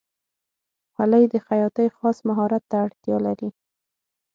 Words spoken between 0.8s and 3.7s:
خولۍ د خیاطۍ خاص مهارت ته اړتیا لري.